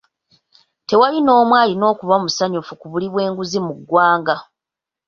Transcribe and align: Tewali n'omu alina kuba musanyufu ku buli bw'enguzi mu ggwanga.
Tewali 0.87 1.19
n'omu 1.21 1.53
alina 1.61 1.87
kuba 1.99 2.15
musanyufu 2.23 2.73
ku 2.79 2.85
buli 2.91 3.07
bw'enguzi 3.13 3.59
mu 3.65 3.73
ggwanga. 3.79 4.35